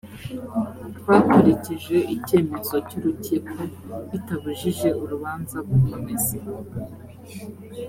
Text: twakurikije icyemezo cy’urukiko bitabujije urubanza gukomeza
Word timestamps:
twakurikije 0.97 1.97
icyemezo 2.15 2.75
cy’urukiko 2.87 3.59
bitabujije 4.09 4.87
urubanza 5.01 5.57
gukomeza 5.69 6.37